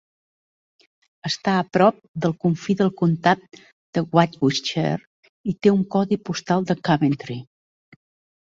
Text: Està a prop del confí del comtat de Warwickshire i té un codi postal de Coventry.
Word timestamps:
Està 1.29 1.53
a 1.57 1.65
prop 1.77 1.99
del 2.25 2.33
confí 2.45 2.75
del 2.79 2.89
comtat 3.03 3.61
de 3.99 4.05
Warwickshire 4.17 5.29
i 5.53 5.57
té 5.67 5.75
un 5.77 5.87
codi 5.99 6.21
postal 6.31 6.69
de 6.73 6.81
Coventry. 6.91 7.41